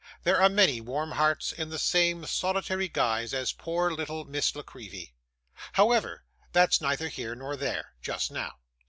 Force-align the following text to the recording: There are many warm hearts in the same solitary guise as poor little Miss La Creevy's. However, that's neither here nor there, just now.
There 0.23 0.41
are 0.41 0.49
many 0.49 0.81
warm 0.81 1.11
hearts 1.11 1.51
in 1.51 1.69
the 1.69 1.77
same 1.77 2.25
solitary 2.25 2.87
guise 2.87 3.35
as 3.35 3.53
poor 3.53 3.91
little 3.91 4.25
Miss 4.25 4.55
La 4.55 4.63
Creevy's. 4.63 5.11
However, 5.73 6.23
that's 6.53 6.81
neither 6.81 7.07
here 7.07 7.35
nor 7.35 7.55
there, 7.55 7.93
just 8.01 8.31
now. 8.31 8.55